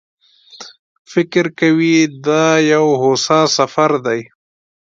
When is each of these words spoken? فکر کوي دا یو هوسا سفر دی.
فکر 1.11 1.45
کوي 1.59 1.97
دا 2.25 2.45
یو 2.71 2.85
هوسا 3.01 3.39
سفر 3.57 3.91
دی. 4.05 4.21